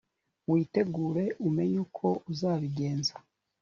[0.51, 3.13] witegure umenye uko uzabigenza.